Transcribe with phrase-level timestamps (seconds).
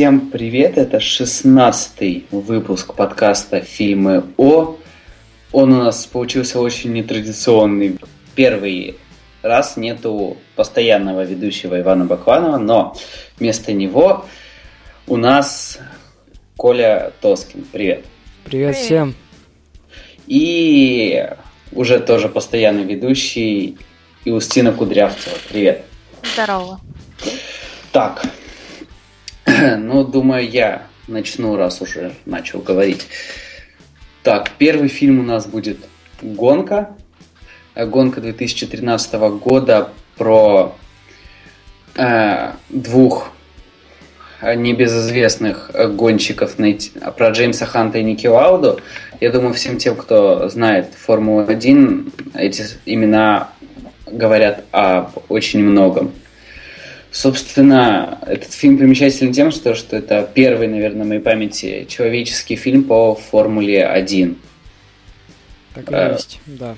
[0.00, 4.78] Всем привет, это 16 выпуск подкаста «Фильмы О».
[5.52, 7.98] Он у нас получился очень нетрадиционный.
[8.34, 8.96] Первый
[9.42, 12.96] раз нету постоянного ведущего Ивана Бакланова, но
[13.38, 14.24] вместо него
[15.06, 15.78] у нас
[16.56, 17.66] Коля Тоскин.
[17.70, 18.06] Привет.
[18.46, 18.76] Привет, Привет.
[18.76, 19.14] всем.
[20.26, 21.28] И
[21.72, 23.76] уже тоже постоянный ведущий
[24.24, 25.36] Иустина Кудрявцева.
[25.50, 25.84] Привет.
[26.22, 26.80] Здорово.
[27.92, 28.24] Так,
[29.78, 33.06] ну, думаю, я начну, раз уже начал говорить.
[34.22, 35.78] Так, первый фильм у нас будет
[36.22, 36.90] «Гонка».
[37.74, 40.76] Гонка 2013 года про
[41.96, 43.30] э, двух
[44.42, 46.56] небезызвестных гонщиков,
[47.16, 48.80] про Джеймса Ханта и Ники Лауду.
[49.20, 53.50] Я думаю, всем тем, кто знает Формулу-1, эти имена
[54.06, 56.12] говорят об очень многом.
[57.12, 62.84] Собственно, этот фильм примечателен тем, что, что это первый, наверное, в моей памяти человеческий фильм
[62.84, 64.36] по Формуле 1.
[65.74, 66.76] Так и э, есть, да.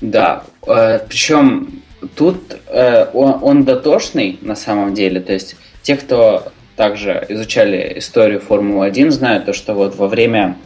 [0.00, 1.82] Да, э, причем
[2.14, 8.40] тут э, он, он дотошный на самом деле, то есть те, кто также изучали историю
[8.40, 10.56] Формулы-1, знают то, что вот во время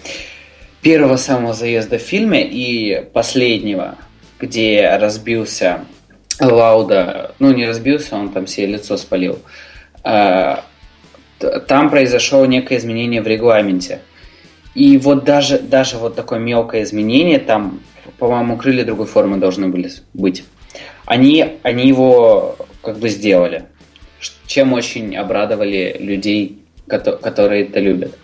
[0.82, 3.96] первого самого заезда в фильме и последнего,
[4.38, 5.84] где разбился
[6.50, 9.38] Лауда, ну не разбился, он там себе лицо спалил.
[10.02, 10.64] А,
[11.66, 14.00] там произошло некое изменение в регламенте.
[14.74, 17.80] И вот даже, даже вот такое мелкое изменение, там,
[18.18, 20.44] по-моему, крылья другой формы должны были быть.
[21.04, 23.66] Они, они его как бы сделали,
[24.46, 28.16] чем очень обрадовали людей, которые это любят.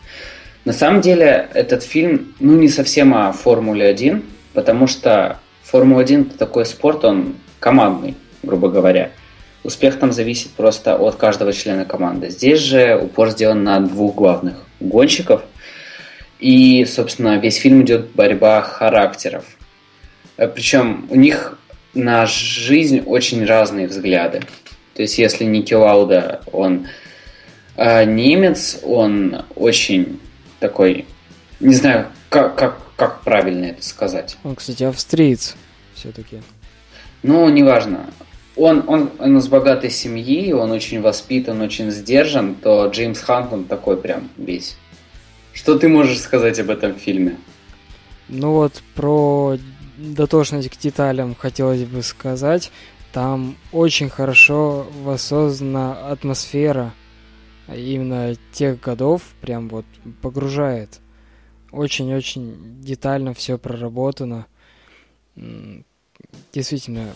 [0.64, 4.22] На самом деле этот фильм, ну, не совсем о Формуле 1,
[4.54, 9.10] потому что Формула-1 это такой спорт, он командный, грубо говоря.
[9.64, 12.30] Успех там зависит просто от каждого члена команды.
[12.30, 15.42] Здесь же упор сделан на двух главных гонщиков.
[16.38, 19.44] И, собственно, весь фильм идет борьба характеров.
[20.36, 21.58] Э, Причем у них
[21.94, 24.42] на жизнь очень разные взгляды.
[24.94, 26.86] То есть, если Ники Лауда, он
[27.76, 30.20] э, немец, он очень
[30.60, 31.06] такой,
[31.60, 34.36] не знаю, как, как, как правильно это сказать.
[34.44, 35.56] Он, кстати, австриец
[35.94, 36.40] все-таки.
[37.22, 38.10] Ну, неважно.
[38.56, 43.64] Он, он, он из богатой семьи, он очень воспитан, очень сдержан, то Джеймс Хант, он
[43.64, 44.76] такой прям весь.
[45.52, 47.36] Что ты можешь сказать об этом фильме?
[48.28, 49.56] Ну вот, про
[49.96, 52.70] дотошность к деталям хотелось бы сказать.
[53.12, 56.92] Там очень хорошо воссоздана атмосфера
[57.68, 59.84] именно тех годов, прям вот
[60.20, 61.00] погружает.
[61.70, 64.46] Очень-очень детально все проработано
[66.52, 67.06] действительно,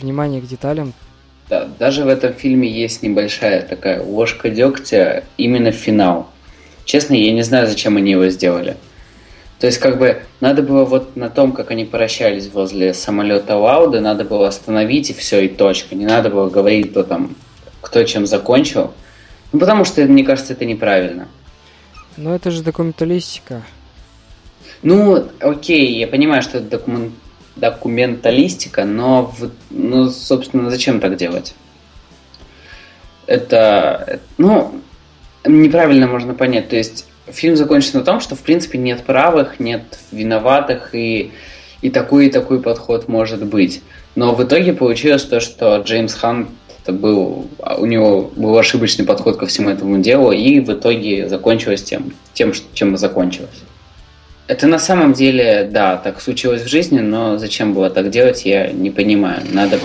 [0.00, 0.92] внимание к деталям.
[1.48, 6.30] Да, даже в этом фильме есть небольшая такая ложка дегтя именно финал.
[6.84, 8.76] Честно, я не знаю, зачем они его сделали.
[9.58, 14.00] То есть, как бы, надо было вот на том, как они прощались возле самолета Лауды,
[14.00, 15.94] надо было остановить и все, и точка.
[15.94, 17.36] Не надо было говорить, кто там,
[17.82, 18.92] кто чем закончил.
[19.52, 21.28] Ну, потому что, мне кажется, это неправильно.
[22.16, 23.62] Но это же документалистика.
[24.82, 27.12] Ну, окей, я понимаю, что это документ
[27.60, 31.54] документалистика, но, в, ну, собственно, зачем так делать?
[33.26, 34.74] Это, ну,
[35.44, 36.68] неправильно можно понять.
[36.68, 41.32] То есть фильм закончен на том, что, в принципе, нет правых, нет виноватых, и,
[41.82, 43.82] и такой, и такой подход может быть.
[44.16, 46.16] Но в итоге получилось то, что Джеймс
[46.82, 47.48] это был,
[47.78, 52.52] у него был ошибочный подход ко всему этому делу, и в итоге закончилось тем, тем
[52.72, 53.62] чем закончилось.
[54.50, 58.72] Это на самом деле, да, так случилось в жизни, но зачем было так делать, я
[58.72, 59.42] не понимаю.
[59.52, 59.78] Надо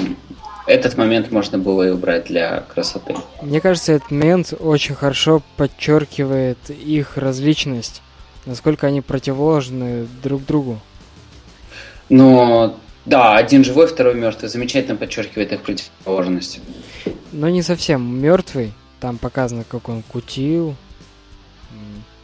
[0.65, 3.15] этот момент можно было и убрать для красоты.
[3.44, 8.01] Мне кажется, этот момент очень хорошо подчеркивает их различность,
[8.47, 10.79] насколько они противоположны друг другу.
[12.09, 12.75] Но
[13.06, 14.50] да, один живой, второй мертвый.
[14.50, 16.59] Замечательно подчеркивает их противоположность.
[17.31, 18.73] Но не совсем мертвый.
[19.00, 20.73] Там показано, как он кутил,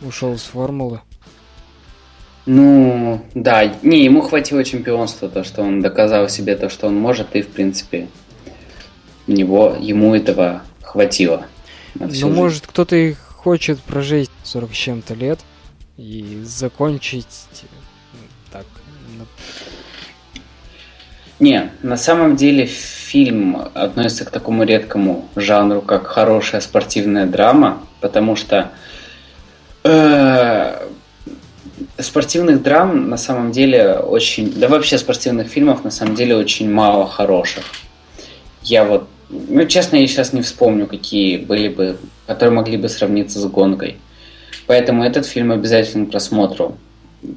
[0.01, 1.01] ушел с формулы.
[2.45, 7.35] Ну, да, не, ему хватило чемпионства, то, что он доказал себе то, что он может,
[7.35, 8.07] и, в принципе,
[9.27, 11.45] него, ему этого хватило.
[11.95, 15.39] Ну, может, кто-то и хочет прожить 40 с чем-то лет
[15.97, 17.45] и закончить
[18.51, 18.65] так.
[21.39, 28.35] Не, на самом деле фильм относится к такому редкому жанру, как хорошая спортивная драма, потому
[28.35, 28.71] что
[29.83, 30.81] э,
[32.03, 34.51] спортивных драм на самом деле очень...
[34.53, 37.63] Да вообще спортивных фильмов на самом деле очень мало хороших.
[38.63, 39.07] Я вот...
[39.30, 41.98] Ну, честно, я сейчас не вспомню, какие были бы
[42.31, 43.98] которые могли бы сравниться с гонкой.
[44.65, 46.77] Поэтому этот фильм обязательно просмотру.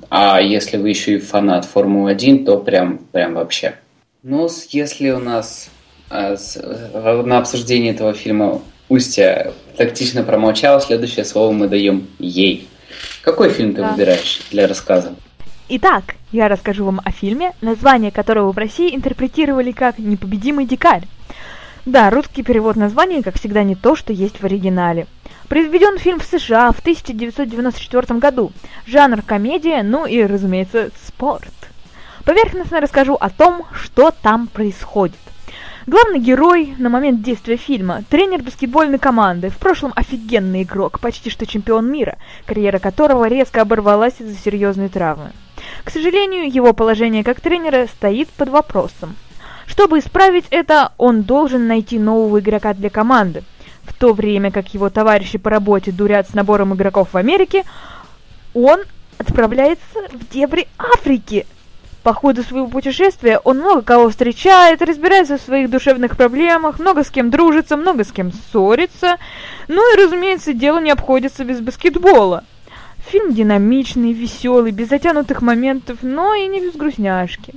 [0.08, 3.74] А если вы еще и фанат Формулы-1, то прям, прям вообще.
[4.22, 5.68] Ну, если у нас
[6.10, 6.56] а, с,
[6.94, 12.68] на обсуждении этого фильма Устья тактично промолчала, следующее слово мы даем ей.
[13.22, 13.90] Какой фильм ты да.
[13.90, 15.14] выбираешь для рассказа?
[15.68, 21.04] Итак, я расскажу вам о фильме, название которого в России интерпретировали как «Непобедимый дикарь».
[21.86, 25.06] Да, русский перевод названия, как всегда, не то, что есть в оригинале.
[25.48, 28.52] Произведен фильм в США в 1994 году.
[28.86, 31.52] Жанр комедия, ну и, разумеется, спорт.
[32.24, 35.16] Поверхностно расскажу о том, что там происходит.
[35.86, 41.46] Главный герой на момент действия фильма– тренер баскетбольной команды, в прошлом офигенный игрок, почти что
[41.46, 42.16] чемпион мира,
[42.46, 45.32] карьера которого резко оборвалась из-за серьезной травмы.
[45.84, 49.14] К сожалению, его положение как тренера стоит под вопросом.
[49.66, 53.44] Чтобы исправить это, он должен найти нового игрока для команды.
[53.82, 57.62] В то время как его товарищи по работе дурят с набором игроков в Америке,
[58.54, 58.80] он
[59.18, 61.44] отправляется в дебри Африки–
[62.04, 67.10] по ходу своего путешествия он много кого встречает, разбирается в своих душевных проблемах, много с
[67.10, 69.16] кем дружится, много с кем ссорится.
[69.68, 72.44] Ну и, разумеется, дело не обходится без баскетбола.
[73.10, 77.54] Фильм динамичный, веселый, без затянутых моментов, но и не без грустняшки.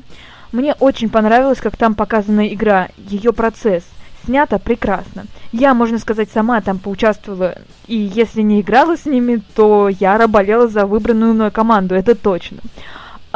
[0.54, 3.84] Мне очень понравилось, как там показана игра, ее процесс.
[4.26, 5.26] Снято прекрасно.
[5.52, 7.58] Я, можно сказать, сама там поучаствовала,
[7.88, 12.60] и если не играла с ними, то я болела за выбранную мной команду, это точно.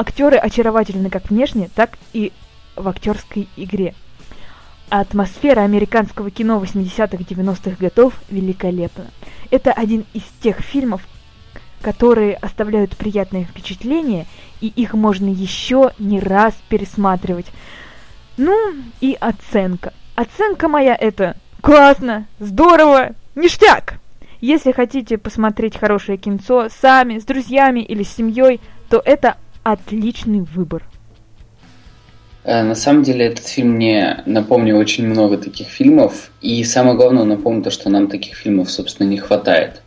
[0.01, 2.33] Актеры очаровательны как внешне, так и
[2.75, 3.93] в актерской игре.
[4.89, 9.05] Атмосфера американского кино 80-х-90-х годов великолепна.
[9.51, 11.03] Это один из тех фильмов,
[11.83, 14.25] которые оставляют приятное впечатление,
[14.59, 17.51] и их можно еще не раз пересматривать.
[18.37, 19.93] Ну и оценка.
[20.15, 23.99] Оценка моя это классно, здорово, ништяк!
[24.39, 28.59] Если хотите посмотреть хорошее кинцо сами, с друзьями или с семьей,
[28.89, 30.83] то это отличный выбор.
[32.43, 37.23] Э, на самом деле этот фильм мне напомнил очень много таких фильмов, и самое главное,
[37.23, 39.81] он напомнил то, что нам таких фильмов, собственно, не хватает.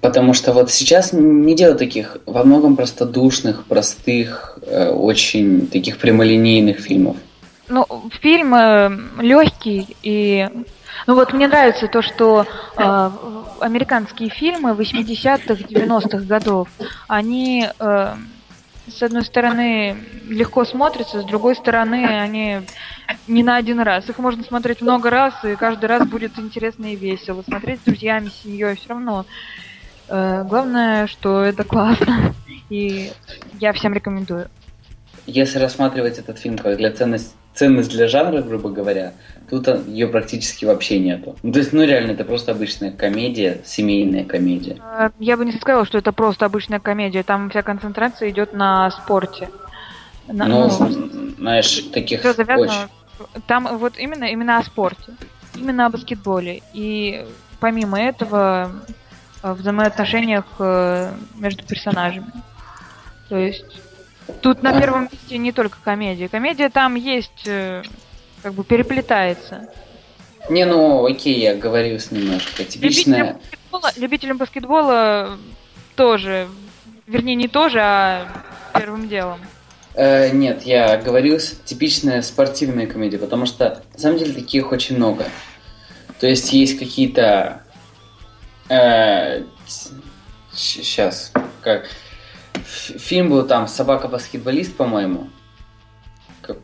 [0.00, 6.78] Потому что вот сейчас не делают таких во многом простодушных, простых, э, очень таких прямолинейных
[6.78, 7.16] фильмов.
[7.68, 7.86] Ну,
[8.20, 8.90] фильм э,
[9.20, 10.48] легкий и
[11.06, 12.46] ну вот мне нравится то, что
[12.76, 13.10] э,
[13.60, 16.68] американские фильмы 80-х, 90-х годов,
[17.08, 18.14] они э,
[18.86, 19.96] с одной стороны,
[20.28, 22.60] легко смотрятся, с другой стороны, они
[23.26, 24.08] не на один раз.
[24.08, 27.42] Их можно смотреть много раз, и каждый раз будет интересно и весело.
[27.42, 29.24] Смотреть с друзьями, с семьей, все равно.
[30.08, 32.34] Э, главное, что это классно.
[32.70, 33.12] И
[33.60, 34.48] я всем рекомендую.
[35.26, 39.14] Если рассматривать этот фильм как для ценность, ценность для жанра, грубо говоря,
[39.48, 41.36] тут ее практически вообще нету.
[41.42, 44.78] Ну, то есть, ну реально, это просто обычная комедия, семейная комедия.
[44.98, 47.22] Э, я бы не сказала, что это просто обычная комедия.
[47.22, 49.48] Там вся концентрация идет на спорте.
[50.26, 52.88] На, ну, ну, знаешь, таких очень...
[53.46, 55.12] Там вот именно, именно о спорте.
[55.54, 56.62] Именно о баскетболе.
[56.72, 57.24] И
[57.60, 58.72] помимо этого,
[59.42, 62.32] в взаимоотношениях э, между персонажами.
[63.28, 63.83] То есть
[64.40, 66.28] Тут на первом месте не только комедия.
[66.28, 67.82] Комедия там есть, э,
[68.42, 69.68] как бы переплетается.
[70.48, 72.64] Не, ну окей, я говорю с немножко.
[72.64, 73.18] Типичная...
[73.18, 75.38] Любителям баскетбола, любителям баскетбола
[75.96, 76.48] тоже,
[77.06, 78.26] вернее не тоже, а
[78.74, 79.40] первым делом.
[79.94, 85.24] Э, нет, я говорю типичная спортивная комедия, потому что на самом деле таких очень много.
[86.20, 87.62] То есть есть какие-то...
[88.68, 89.42] Э,
[90.52, 91.88] сейчас, как
[92.64, 95.28] фильм был там «Собака-баскетболист», по-моему.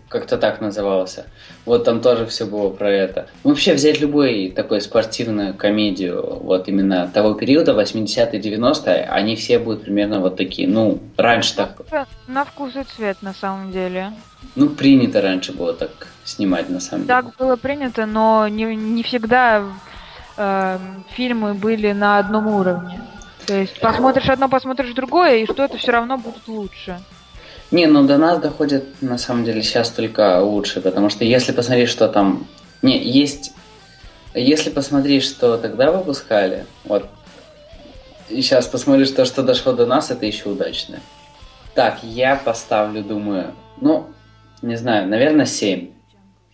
[0.09, 1.27] Как-то так назывался.
[1.65, 3.29] Вот там тоже все было про это.
[3.45, 9.85] Вообще взять любой такой спортивную комедию, вот именно того периода, 80-е, 90-е, они все будут
[9.85, 10.69] примерно вот такие.
[10.69, 11.81] Ну, раньше так...
[12.27, 14.13] На вкус и цвет, на самом деле.
[14.55, 17.23] Ну, принято раньше было так снимать, на самом деле.
[17.23, 19.65] Так было принято, но не, не всегда
[20.37, 20.79] э,
[21.13, 23.01] фильмы были на одном уровне.
[23.47, 27.01] То есть посмотришь одно, посмотришь другое, и что-то все равно будет лучше.
[27.71, 31.89] Не, ну до нас доходит на самом деле сейчас только лучше, потому что если посмотреть,
[31.89, 32.47] что там...
[32.83, 33.53] Не, есть...
[34.35, 37.09] Если посмотреть, что тогда выпускали, вот,
[38.29, 41.01] и сейчас посмотришь то, что дошло до нас, это еще удачно.
[41.75, 44.07] Так, я поставлю, думаю, ну,
[44.63, 45.91] не знаю, наверное, 7.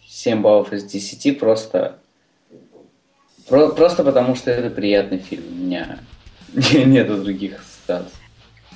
[0.09, 1.99] 7 баллов из 10 просто...
[3.49, 5.45] Про, просто потому, что это приятный фильм.
[5.49, 5.99] У меня
[6.87, 8.19] Нету других ассоциаций.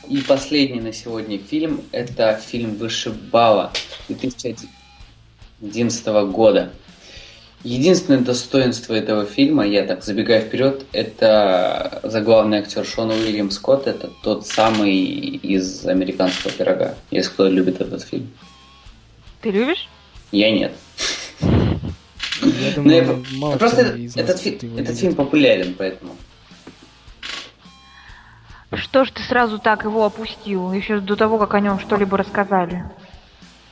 [0.09, 3.73] И последний на сегодня фильм– это фильм «Вышибала»
[4.09, 6.73] 2011 года.
[7.63, 14.11] Единственное достоинство этого фильма, я так забегая вперед, это заглавный актер Шон Уильям Скотт, это
[14.23, 18.31] тот самый из американского пирога, если кто любит этот фильм.
[19.43, 19.89] Ты любишь?
[20.33, 20.73] Я нет.
[21.41, 26.17] Я думаю, я, просто этот, фи- этот фильм популярен, поэтому.
[28.73, 32.85] Что ж ты сразу так его опустил, еще до того, как о нем что-либо рассказали?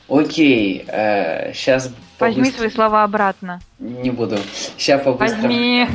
[0.09, 3.61] Окей, сейчас Возьми свои слова обратно.
[3.79, 4.37] Не буду.
[4.77, 5.43] Сейчас по-быстрому.
[5.43, 5.87] Возьми.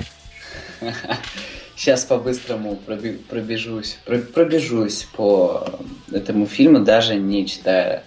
[1.76, 5.66] Сейчас по-быстрому пробежусь, про- пробежусь по
[6.12, 8.04] этому фильму, даже не читая.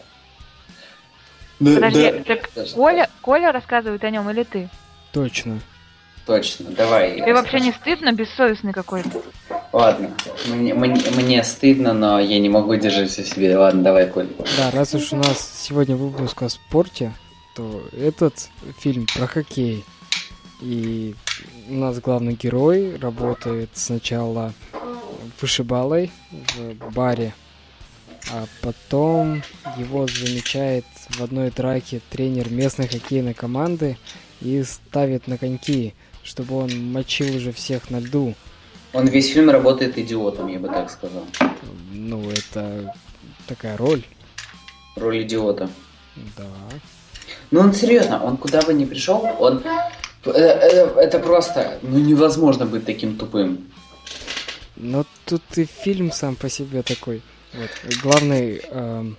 [1.59, 4.69] Да, Подожди, да, так даже Коля, Коля рассказывает о нем или ты?
[5.11, 5.59] Точно.
[6.25, 7.21] Точно, давай.
[7.21, 9.09] Ты вообще не стыдно, бессовестный какой-то?
[9.73, 10.11] Ладно,
[10.47, 13.57] мне, мне, мне стыдно, но я не могу держать все в себе.
[13.57, 14.27] Ладно, давай, Коль.
[14.57, 17.13] Да, раз уж у нас сегодня выпуск о спорте,
[17.55, 19.83] то этот фильм про хоккей.
[20.61, 21.13] И
[21.69, 24.53] у нас главный герой работает сначала
[25.39, 26.11] вышибалой
[26.55, 27.33] в баре,
[28.31, 29.43] а потом
[29.77, 33.97] его замечает в одной драке тренер местной хоккейной команды
[34.41, 35.93] и ставит на коньки,
[36.23, 38.33] чтобы он мочил уже всех на льду.
[38.93, 41.25] Он весь фильм работает идиотом, я бы так сказал.
[41.91, 42.93] Ну, это
[43.47, 44.03] такая роль,
[44.95, 45.69] Роль идиота.
[46.37, 46.45] да.
[47.51, 49.63] Ну он серьезно, он куда бы ни пришел, он
[50.25, 53.67] э, э, это просто, ну невозможно быть таким тупым.
[54.75, 57.21] Но тут и фильм сам по себе такой.
[57.53, 57.69] Вот.
[58.03, 59.17] Главный эм,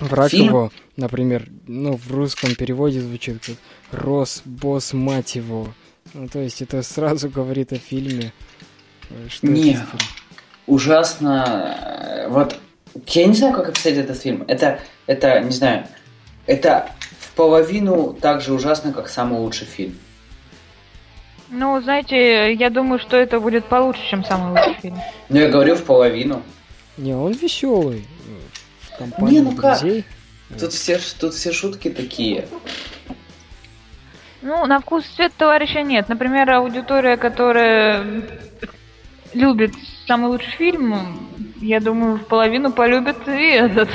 [0.00, 0.46] враг Фильм?
[0.46, 3.56] его, например, ну, в русском переводе звучит как
[3.92, 5.68] Рос, босс, мать его.
[6.14, 8.32] Ну, то есть это сразу говорит о фильме.
[9.28, 9.70] Что Не.
[9.72, 10.00] это за фильм.
[10.66, 12.26] ужасно.
[12.28, 12.58] Вот
[13.06, 14.44] я не знаю, как описать этот фильм.
[14.48, 15.86] Это, это, не знаю,
[16.46, 16.90] это
[17.20, 19.96] в половину так же ужасно, как самый лучший фильм.
[21.48, 24.98] Ну, знаете, я думаю, что это будет получше, чем самый лучший фильм.
[25.28, 26.42] Но я говорю в половину.
[26.96, 28.06] Не, он веселый.
[28.80, 29.80] В компании Не, ну как?
[29.80, 30.04] друзей.
[30.58, 32.46] Тут все, тут все шутки такие.
[34.42, 36.08] Ну, на вкус цвет товарища нет.
[36.08, 38.04] Например, аудитория, которая
[39.34, 39.72] любит
[40.06, 40.96] самый лучший фильм,
[41.60, 43.88] я думаю, в половину полюбит и этот.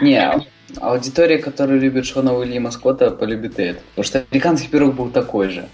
[0.00, 0.32] Не,
[0.80, 3.80] аудитория, которая любит Шона Уильяма Скотта, полюбит и это.
[3.90, 5.68] Потому что американский пирог был такой же.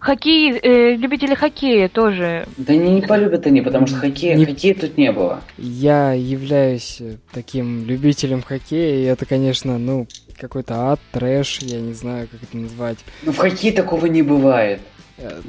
[0.00, 2.48] Хоккей, э, любители хоккея тоже.
[2.56, 5.42] Да не, не полюбят они, потому что хоккея, Не- хоккея тут не было.
[5.58, 11.92] Я являюсь э, таким любителем хоккея, и это, конечно, ну, какой-то ад, трэш, я не
[11.92, 12.98] знаю, как это назвать.
[13.22, 14.80] Но в хоккее такого не бывает.
[15.18, 15.40] Э,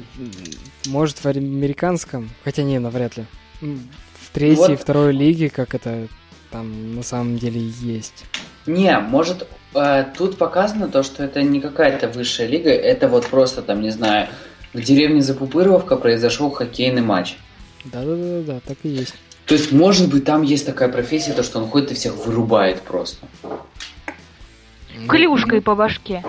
[0.86, 3.24] Может, в американском, хотя не, навряд ли.
[3.62, 3.88] М,
[4.20, 4.80] В третьей, Вот.
[4.80, 6.08] второй лиге, как это
[6.50, 8.24] там на самом деле есть.
[8.66, 13.62] Не, может, э, тут показано то, что это не какая-то высшая лига, это вот просто
[13.62, 14.28] там, не знаю,
[14.72, 17.36] в деревне Запупыровка произошел хоккейный матч.
[17.84, 19.14] Да-да-да, так и есть.
[19.46, 22.80] То есть, может быть, там есть такая профессия, то, что он ходит и всех вырубает
[22.82, 23.26] просто.
[23.42, 26.24] Ну, Клюшкой по башке.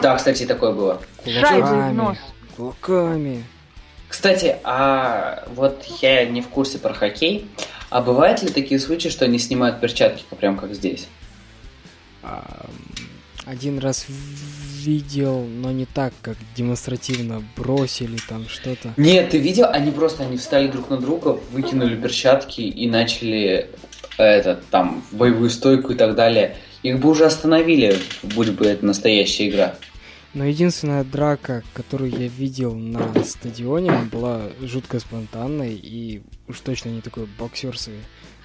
[0.00, 1.00] Да, кстати, такое было.
[1.26, 2.16] Шайбой в нос.
[2.56, 3.44] Кулаками.
[4.08, 7.48] Кстати, а вот я не в курсе про хоккей,
[7.90, 11.08] а бывают ли такие случаи, что они снимают перчатки, прям как здесь?
[13.44, 14.06] Один раз
[14.84, 18.94] видел, но не так, как демонстративно бросили там что-то.
[18.96, 19.66] Нет, ты видел?
[19.70, 23.70] Они просто они встали друг на друга, выкинули перчатки и начали
[24.16, 26.56] этот там боевую стойку и так далее.
[26.82, 29.74] Их бы уже остановили, будь бы это настоящая игра.
[30.34, 37.00] Но единственная драка, которую я видел на стадионе, была жутко спонтанной и уж точно не
[37.00, 37.94] такой боксерской.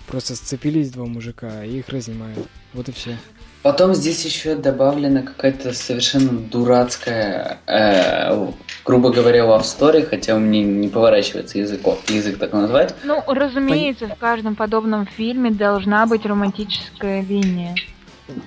[0.07, 2.47] Просто сцепились два мужика и их разнимают.
[2.73, 3.17] Вот и все.
[3.61, 8.47] Потом здесь еще добавлена какая-то совершенно дурацкая, э,
[8.85, 12.95] грубо говоря, love story, хотя у меня не поворачивается язык, язык так назвать.
[13.03, 17.75] Ну, разумеется, в каждом подобном фильме должна быть романтическая линия.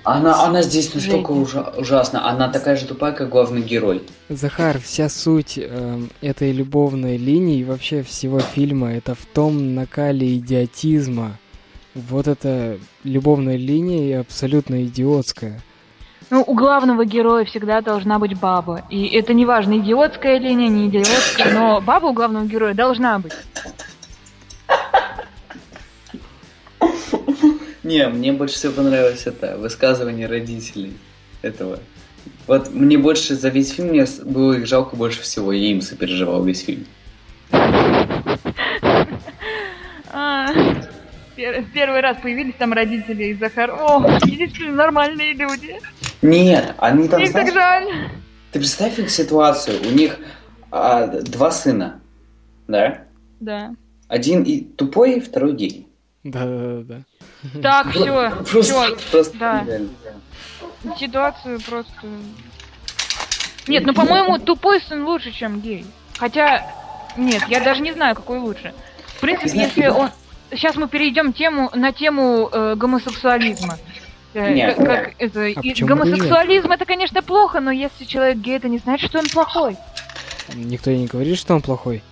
[0.03, 4.01] Она, она здесь настолько ужа- ужасна, она такая же тупая, как главный герой.
[4.29, 10.37] Захар, вся суть эм, этой любовной линии и вообще всего фильма это в том накале
[10.37, 11.37] идиотизма.
[11.95, 15.61] Вот эта любовная линия и абсолютно идиотская.
[16.29, 18.81] Ну, у главного героя всегда должна быть баба.
[18.89, 23.33] И это не важно, идиотская линия, не идиотская, но баба у главного героя должна быть.
[27.83, 30.93] Не, мне больше всего понравилось это высказывание родителей
[31.41, 31.79] этого.
[32.47, 36.43] Вот мне больше за весь фильм мне было их жалко больше всего, я им сопереживал
[36.43, 36.85] весь фильм.
[40.11, 40.47] А,
[41.35, 43.71] пер- Первый раз появились там родители и Захар.
[43.71, 45.79] О, действительно нормальные люди.
[46.21, 47.87] Нет, они там, Их так жаль.
[48.51, 49.81] Ты представь их ситуацию.
[49.81, 50.19] У них
[50.71, 51.99] а, два сына,
[52.67, 53.03] да?
[53.39, 53.73] Да.
[54.07, 55.87] Один и тупой, второй гей.
[56.23, 57.01] Да-да-да.
[57.61, 59.65] Так, все, Просто, все, просто да.
[60.97, 62.07] ситуацию просто...
[63.67, 65.85] Нет, ну, по-моему, тупой сын лучше, чем гей.
[66.17, 66.65] Хотя,
[67.17, 68.73] нет, я даже не знаю, какой лучше.
[69.17, 69.93] В принципе, Знаешь, если да.
[69.93, 70.09] он...
[70.51, 73.77] Сейчас мы перейдем тему, на тему э, гомосексуализма.
[74.33, 74.75] Э, Нет.
[74.75, 75.79] как, как это, А и и нет?
[75.81, 79.77] гомосексуализм это, конечно, плохо, но если человек гей, это не значит, что он плохой.
[80.53, 82.03] Никто и не говорит, что он плохой.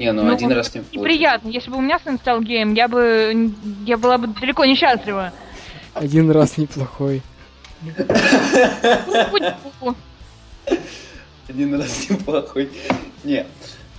[0.00, 1.50] Не, ну, Ну, один раз не Неприятно.
[1.50, 3.52] Если бы у меня сын стал геем, я бы
[3.84, 5.30] я была бы далеко не счастлива.
[5.92, 7.20] Один раз неплохой.
[11.48, 12.70] Один раз неплохой.
[13.24, 13.44] Не.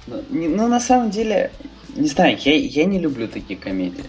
[0.07, 1.51] Ну, не- ну, на самом деле,
[1.95, 4.05] не знаю, я, я не люблю такие комедии.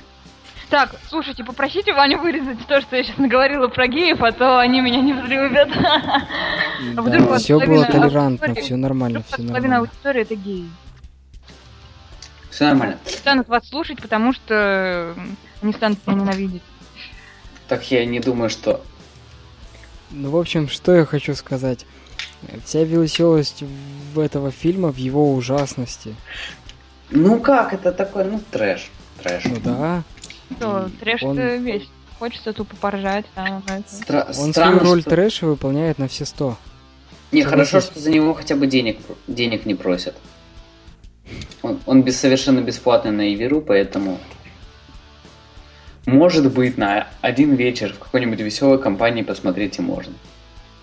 [0.70, 4.80] Так, слушайте, попросите Ваню вырезать то, что я сейчас наговорила про геев, а то они
[4.80, 5.68] меня не взлюбят.
[6.96, 9.78] А вдруг Да, вот все было половина толерантно, все нормально, все половина нормально.
[9.80, 10.64] аудитории это геи.
[12.62, 12.98] Все нормально.
[13.06, 15.16] Станут вас слушать, потому что
[15.62, 16.62] они станут меня ненавидеть.
[17.66, 18.84] Так я не думаю, что...
[20.12, 21.84] Ну, в общем, что я хочу сказать.
[22.64, 23.64] Вся веселость
[24.14, 26.14] в этого фильма в его ужасности.
[27.10, 28.90] Ну как, это такой, ну, трэш.
[29.22, 29.44] Трэш.
[29.46, 30.02] Ну да,
[30.56, 31.88] Что, трэш Он- это весь.
[32.20, 33.64] Хочется тупо поржать там.
[33.66, 33.82] это.
[33.88, 36.56] Стра- он странно, свою роль что- трэша выполняет на все сто.
[37.32, 37.90] Не, хорошо, Согласись.
[37.90, 40.14] что за него хотя бы денег, денег не просят.
[41.62, 44.18] Он, он без, совершенно бесплатный на Иверу, поэтому...
[46.06, 50.12] Может быть, на один вечер в какой-нибудь веселой компании посмотреть и можно.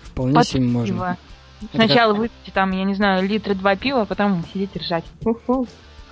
[0.02, 0.94] Вполне Под себе можно.
[0.94, 1.16] пиво.
[1.62, 5.04] Это Сначала выпейте там, я не знаю, литры два пива, а потом сидеть и ржать.
[5.20, 5.66] Фу-фу.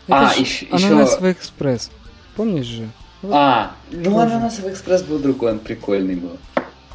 [0.07, 1.91] Это А, ж ещё- ананасовый экспресс.
[2.37, 2.89] Помнишь же?
[3.23, 4.35] Вот, А, ну Тоже.
[4.35, 6.37] ананасовый экспресс был другой, он прикольный был.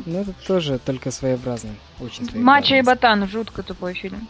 [0.06, 1.72] Ну это тоже только своеобразный.
[2.00, 2.44] Очень своеобразный.
[2.44, 4.28] Мачо и Ботан, жутко тупой фильм.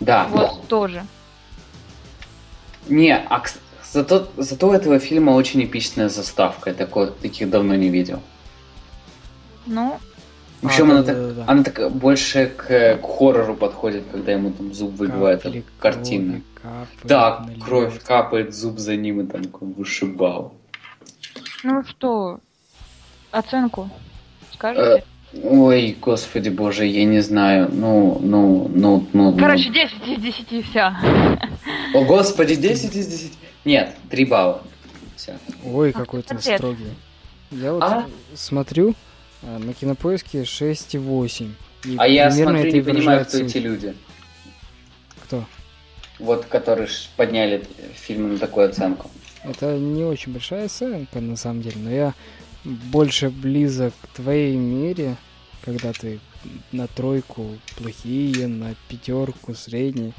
[0.00, 0.26] Да.
[0.28, 1.04] Вот тоже.
[2.90, 3.42] Не, а
[3.92, 6.70] зато, зато у этого фильма очень эпичная заставка.
[6.70, 8.20] Я такой, таких давно не видел.
[9.66, 9.98] Ну,
[10.62, 11.34] Причем А, она, да-да-да.
[11.40, 15.64] так, она так больше к, к хоррору подходит, когда ему там зуб выбивает Капли от
[15.80, 16.32] картины.
[16.32, 17.64] крови капают Да, на лед.
[17.64, 20.52] кровь капает, зуб за ним и там как вышибал.
[21.62, 22.40] ну что,
[23.30, 23.88] оценку
[24.52, 25.04] скажете?
[25.32, 27.70] Ой, господи боже, я не знаю.
[27.72, 29.36] Ну, ну, ну, ну.
[29.36, 29.74] Короче, ну.
[29.74, 30.92] 10 из 10, все.
[31.94, 33.32] О, господи, 10 из 10.
[33.64, 34.62] Нет, 3 балла.
[35.16, 35.38] Все.
[35.64, 36.86] Ой, какой ты строгий.
[37.52, 38.06] Я вот А?
[38.34, 38.94] смотрю
[39.42, 41.50] а, на кинопоиске 6,8.
[41.84, 43.94] И А я смотрю, это не и понимаю, кто эти люди.
[45.24, 45.44] Кто?
[46.18, 47.64] Вот, которые подняли
[47.94, 49.10] фильм на такую оценку.
[49.42, 52.14] Это не очень большая оценка, на самом деле, но я
[52.64, 55.16] больше близок к твоей мере,
[55.64, 56.20] когда ты
[56.72, 60.12] на тройку плохие, на пятерку средние.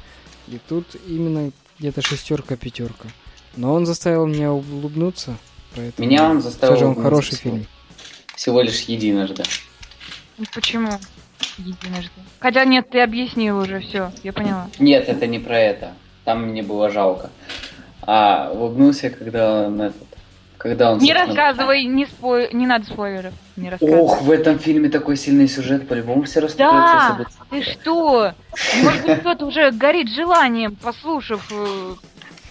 [0.48, 3.08] И тут именно где-то шестерка пятерка.
[3.56, 5.36] Но он заставил меня улыбнуться,
[5.76, 7.54] поэтому Меня он заставил все же он хороший всего.
[7.56, 7.66] фильм.
[8.34, 9.42] Всего лишь единожды.
[10.38, 10.90] Ну, Почему?
[11.58, 12.10] Единожды.
[12.40, 14.68] Хотя нет, ты объяснил уже, все, я поняла.
[14.78, 15.92] Нет, это не про это.
[16.24, 17.30] Там мне было жалко.
[18.00, 20.06] А улыбнулся, когда он этот...
[20.62, 20.98] Когда он...
[20.98, 22.48] Не собственно, рассказывай, не, спой...
[22.52, 23.34] не надо спойлеров.
[23.56, 24.00] Не рассказывай.
[24.00, 27.16] Ох, в этом фильме такой сильный сюжет, по-любому все расстроятся.
[27.18, 28.32] Да, ты что?
[28.84, 31.52] Может быть, кто-то уже горит желанием, послушав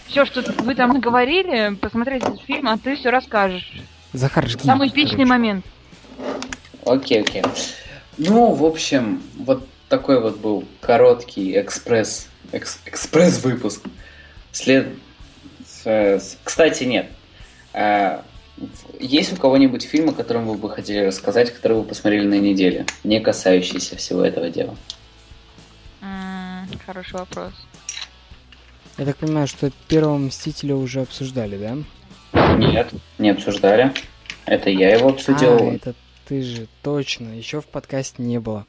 [0.08, 3.72] все, что вы там наговорили, посмотреть этот фильм, а ты все расскажешь.
[4.12, 4.62] Захар, жги.
[4.62, 5.64] Самый эпичный момент.
[6.84, 7.42] Окей, окей.
[8.18, 13.86] Ну, в общем, вот такой вот был короткий экспресс, экс- экспресс-выпуск.
[14.50, 14.88] След...
[16.44, 17.10] Кстати, нет.
[17.72, 18.20] Э,
[19.00, 22.86] Есть у кого-нибудь фильм, о котором вы бы хотели рассказать, который вы посмотрели на неделе,
[23.02, 24.76] не касающийся всего этого дела?
[26.86, 27.52] Хороший вопрос.
[28.98, 32.56] Я так понимаю, что первого Мстителя уже обсуждали, да?
[32.56, 33.92] Нет, не обсуждали.
[34.44, 35.56] Это я его обсудил.
[35.56, 35.94] А, это
[36.26, 38.66] ты же, точно, еще в подкасте не было.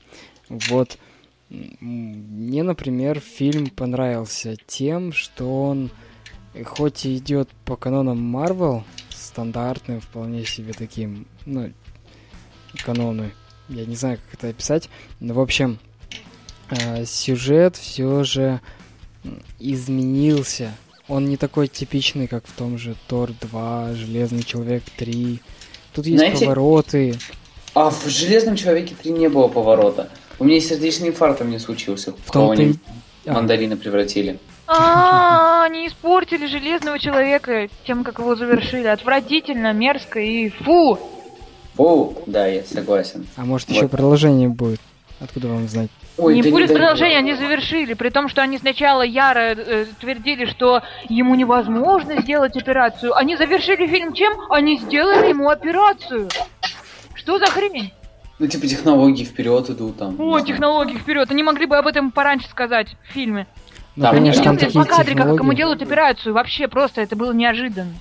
[0.49, 0.97] Вот,
[1.49, 5.91] мне, например, фильм понравился тем, что он,
[6.65, 11.71] хоть и идет по канонам Марвел, стандартным, вполне себе таким, ну,
[12.83, 13.31] каноны,
[13.69, 14.89] я не знаю, как это описать,
[15.19, 15.79] но, в общем,
[16.69, 18.61] э, сюжет все же
[19.59, 20.71] изменился.
[21.07, 25.39] Он не такой типичный, как в том же Тор 2, Железный Человек 3.
[25.93, 27.15] Тут есть Знаете- повороты.
[27.75, 30.09] А в Железном человеке 3 не было поворота.
[30.39, 32.13] У меня сердечный инфаркт там не случился.
[32.25, 32.79] В они и-
[33.25, 33.33] А.
[33.33, 34.39] мандарины превратили.
[34.65, 38.87] А, они испортили Железного Человека тем, как его завершили.
[38.87, 40.97] Отвратительно, мерзко и фу!
[41.75, 43.27] Фу, да, я согласен.
[43.35, 44.79] А может еще продолжение будет?
[45.19, 45.89] Откуда вам знать?
[46.17, 49.85] Ой, не да будет не продолжения, они завершили, при том, что они сначала яро э,
[49.99, 53.15] твердили, что ему невозможно сделать операцию.
[53.15, 54.33] Они завершили фильм чем?
[54.51, 56.29] Они сделали ему операцию.
[57.15, 57.91] Что за хрень?
[58.37, 60.19] Ну, типа, технологии вперед идут там.
[60.19, 61.31] О, технологии вперед.
[61.31, 63.47] Они могли бы об этом пораньше сказать в фильме.
[63.95, 66.33] Ну, там, конечно, там такие по кадре, как ему делают операцию.
[66.33, 67.93] Вообще просто это было неожиданно.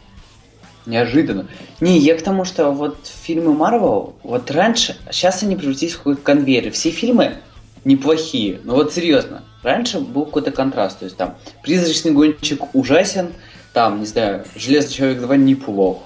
[0.86, 1.46] Неожиданно.
[1.80, 6.22] Не, я к тому, что вот фильмы Марвел, вот раньше, сейчас они превратились в какой-то
[6.22, 6.72] конвейер.
[6.72, 7.36] Все фильмы
[7.84, 8.60] неплохие.
[8.64, 9.44] Ну вот серьезно.
[9.62, 10.98] Раньше был какой-то контраст.
[10.98, 13.32] То есть там «Призрачный гонщик» ужасен,
[13.72, 16.02] там, не знаю, «Железный человек 2» неплох.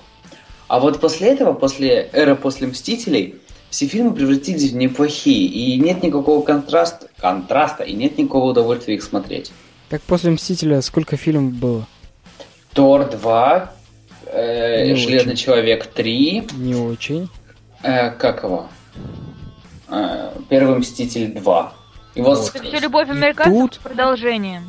[0.68, 3.37] А вот после этого, после эры после «Мстителей»,
[3.70, 9.03] все фильмы превратились в неплохие, и нет никакого контраста, контраста, и нет никакого удовольствия их
[9.03, 9.53] смотреть.
[9.88, 11.87] Как после «Мстителя» сколько фильмов было?
[12.72, 13.72] Тор 2,
[14.27, 15.44] э, Железный очень.
[15.44, 16.49] человек 3.
[16.55, 17.29] Не очень.
[17.83, 18.68] Э, как его?
[19.88, 21.72] Э, Первый Мститель 2.
[22.16, 22.55] И вот, вот.
[22.55, 23.79] Это все любовь американцев тут...
[23.81, 24.62] продолжение.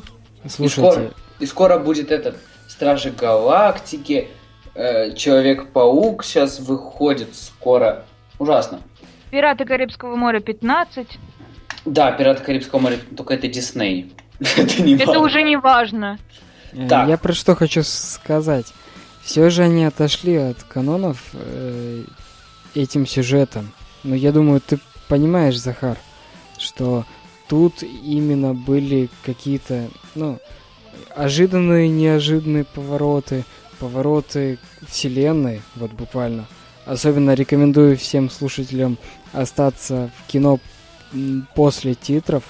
[0.47, 0.81] Слушайте.
[0.89, 4.27] И скоро, и скоро будет этот Стражи Галактики,
[4.75, 8.05] э, Человек-паук сейчас выходит скоро.
[8.37, 8.81] Ужасно.
[9.31, 11.17] Пираты Карибского моря 15.
[11.85, 14.13] Да, Пираты Карибского моря, только это Дисней.
[14.57, 16.19] это не Это уже не важно.
[16.73, 17.07] Э, так.
[17.09, 18.73] Я про что хочу сказать.
[19.23, 22.03] Все же они отошли от канонов э,
[22.75, 23.71] этим сюжетом.
[24.03, 25.97] Но я думаю, ты понимаешь, Захар,
[26.57, 27.05] что
[27.47, 30.39] тут именно были какие-то, ну,
[31.15, 33.43] ожиданные, неожиданные повороты,
[33.79, 36.45] повороты вселенной, вот буквально.
[36.85, 38.97] Особенно рекомендую всем слушателям
[39.33, 40.59] остаться в кино
[41.55, 42.43] после титров.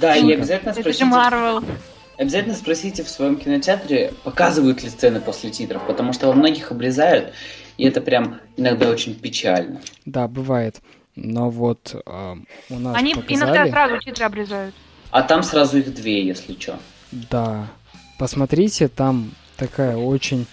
[0.00, 1.04] Да, и обязательно спросите...
[1.04, 1.64] Это Марвел.
[2.18, 7.34] Обязательно спросите в своем кинотеатре, показывают ли сцены после титров, потому что во многих обрезают,
[7.76, 9.82] и это прям иногда очень печально.
[10.06, 10.80] Да, бывает.
[11.14, 12.36] Но вот э,
[12.70, 13.36] у нас Они показали...
[13.36, 14.74] иногда сразу титры обрезают.
[15.10, 16.78] А там сразу их две, если что.
[17.10, 17.68] Да.
[18.18, 20.46] Посмотрите, там такая очень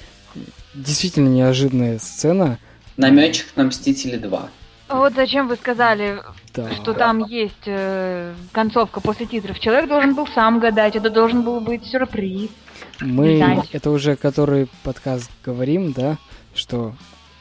[0.73, 2.59] действительно неожиданная сцена.
[2.97, 4.49] Намечек на Мстители 2.
[4.89, 6.19] Вот зачем вы сказали,
[6.53, 6.71] да.
[6.73, 9.59] что там есть э, концовка после титров.
[9.59, 12.49] Человек должен был сам гадать, это должен был быть сюрприз.
[12.99, 13.69] Мы Знаете.
[13.71, 16.17] это уже который подкаст говорим, да,
[16.53, 16.93] что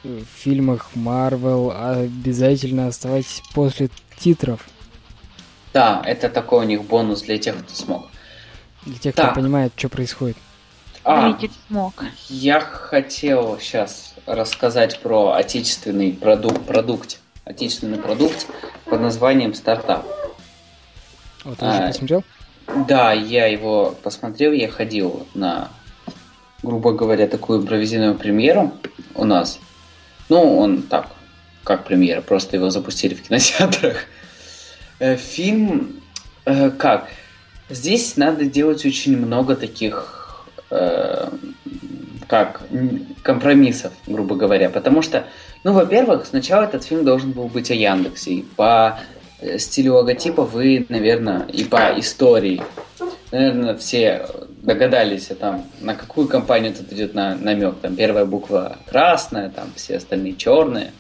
[0.03, 1.73] в фильмах Marvel
[2.05, 4.67] обязательно оставайтесь после титров.
[5.73, 8.07] Да, это такой у них бонус для тех, кто смог.
[8.85, 9.33] Для тех, так.
[9.33, 10.37] кто понимает, что происходит.
[11.05, 11.37] А,
[11.69, 12.05] смог.
[12.29, 18.47] Я хотел сейчас рассказать про отечественный продукт, продукт, отечественный продукт
[18.93, 20.07] под названием стартап.
[21.45, 22.23] Вот ты а, посмотрел?
[22.87, 25.71] Да, я его посмотрел, я ходил на,
[26.63, 28.75] грубо говоря, такую импровизированную премьеру
[29.15, 29.59] у нас.
[30.29, 31.07] Ну, он так,
[31.65, 33.97] как премьера, просто его запустили в кинотеатрах.
[34.99, 36.03] Э, фильм,
[36.45, 37.09] э, как?
[37.71, 41.31] Здесь надо делать очень много таких, э,
[42.29, 42.61] как,
[43.23, 45.25] компромиссов, грубо говоря, потому что,
[45.65, 48.99] ну, во-первых, сначала этот фильм должен был быть о Яндексе, и по
[49.59, 52.63] стилю логотипа вы, наверное, и по истории,
[53.31, 54.27] наверное, все
[54.63, 57.77] догадались, а там, на какую компанию тут идет на, намек.
[57.81, 60.93] Там первая буква красная, там все остальные черные.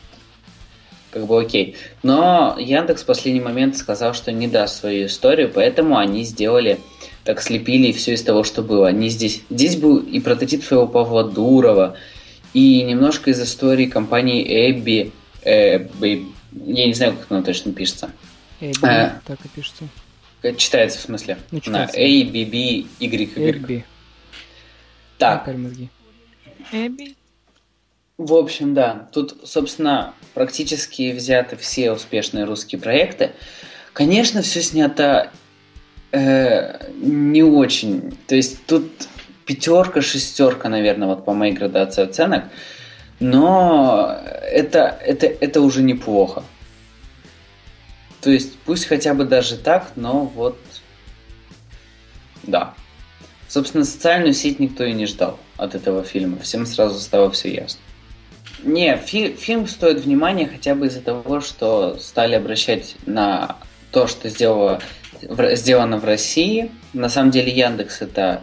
[1.11, 1.77] Как бы окей.
[2.03, 6.81] Но Яндекс в последний момент сказал, что не даст свою историю, поэтому они сделали,
[7.25, 8.89] так слепили все из того, что было.
[8.89, 11.97] Они здесь, здесь был и прототип своего Павла Дурова,
[12.55, 15.13] и немножко из истории компании Эбби,
[15.43, 18.11] Эбби я не знаю, как она точно пишется.
[18.61, 19.89] Эбби, а, так и пишется.
[20.57, 21.39] Читается в смысле?
[21.51, 21.97] Ну, читается.
[21.97, 23.51] На A, B, B, Y, Y.
[23.51, 23.85] Эбби.
[25.19, 25.49] Так.
[26.73, 27.17] Эбби.
[28.19, 29.09] В общем, да.
[29.13, 33.33] Тут, собственно, практически взяты все успешные русские проекты.
[33.93, 35.31] Конечно, все снято
[36.13, 38.17] э, не очень.
[38.27, 38.91] То есть тут
[39.45, 42.45] пятерка, шестерка, наверное, вот по моей градации оценок.
[43.21, 44.19] Но
[44.51, 46.43] это, это, это уже неплохо.
[48.21, 50.59] То есть пусть хотя бы даже так, но вот
[52.43, 52.75] да.
[53.49, 56.39] Собственно, социальную сеть никто и не ждал от этого фильма.
[56.39, 57.81] Всем сразу стало все ясно.
[58.63, 63.57] Не, фи- фильм стоит внимания хотя бы из-за того, что стали обращать на
[63.91, 64.81] то, что сделало,
[65.21, 66.71] в, сделано в России.
[66.93, 68.43] На самом деле Яндекс это...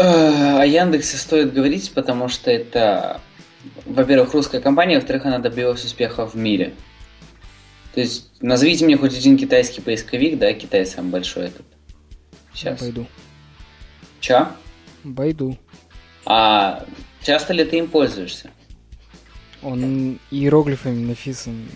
[0.00, 3.20] Э, о Яндексе стоит говорить, потому что это,
[3.84, 6.72] во-первых, русская компания, во-вторых, она добилась успеха в мире.
[7.92, 11.66] То есть назовите мне хоть один китайский поисковик, да, Китай самый большой этот.
[12.54, 12.80] Сейчас.
[12.80, 13.06] Байду.
[14.20, 14.48] Чё?
[15.04, 15.58] Байду.
[16.24, 16.86] А
[17.20, 18.50] часто ли ты им пользуешься?
[19.62, 21.68] Он иероглифами написан.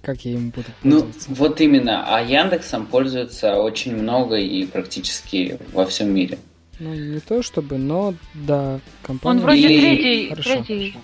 [0.00, 1.30] как я им буду ну, пользоваться?
[1.30, 2.04] Ну, вот именно.
[2.06, 6.38] А Яндексом пользуются очень много и практически во всем мире.
[6.82, 9.38] Ну, не то чтобы, но да, компания...
[9.38, 9.80] Он вроде Или...
[9.80, 10.50] третий, Хорошо.
[10.64, 10.96] третий.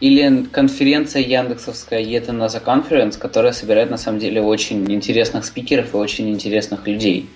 [0.00, 5.96] Или конференция яндексовская ETA NASA Conference, которая собирает на самом деле очень интересных спикеров и
[5.96, 7.28] очень интересных людей.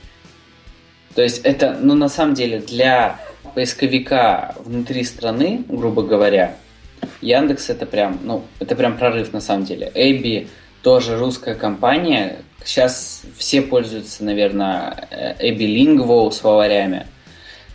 [1.15, 3.21] То есть это, ну на самом деле для
[3.55, 6.57] поисковика внутри страны, грубо говоря,
[7.21, 9.93] Яндекс это прям, ну, это прям прорыв на самом деле.
[9.95, 10.49] Эбби
[10.85, 12.43] тоже русская компания.
[12.65, 17.07] Сейчас все пользуются, наверное, Эбби Лингво словарями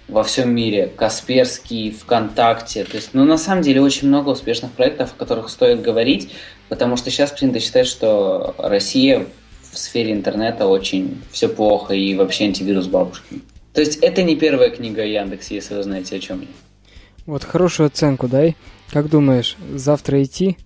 [0.07, 0.91] во всем мире.
[0.95, 2.85] Касперский, ВКонтакте.
[2.85, 6.31] То есть, ну, на самом деле, очень много успешных проектов, о которых стоит говорить,
[6.69, 9.25] потому что сейчас принято считать, что Россия
[9.71, 13.41] в сфере интернета очень все плохо и вообще антивирус бабушки.
[13.73, 16.47] То есть это не первая книга Яндекс, если вы знаете о чем я.
[17.25, 18.55] Вот хорошую оценку дай.
[18.91, 20.57] Как думаешь, завтра идти?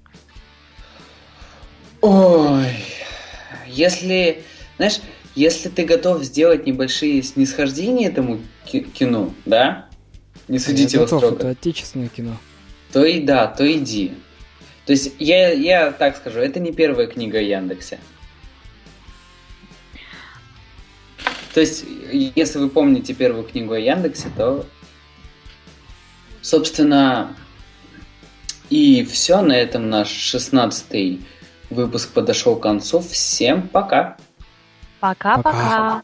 [2.03, 2.83] Ой,
[3.65, 4.43] если,
[4.75, 4.99] знаешь,
[5.35, 9.87] если ты готов сделать небольшие снисхождения этому кино, да?
[10.49, 11.37] Не судите его строго.
[11.37, 12.35] Это отечественное кино.
[12.91, 14.11] То и да, то иди.
[14.85, 18.01] То есть я, я так скажу, это не первая книга Яндексе.
[21.53, 24.65] То есть, если вы помните первую книгу о Яндексе, то,
[26.41, 27.33] собственно,
[28.69, 29.41] и все.
[29.41, 31.21] На этом наш шестнадцатый
[31.73, 32.99] выпуск подошел к концу.
[32.99, 34.17] Всем пока!
[34.99, 36.03] Пока-пока!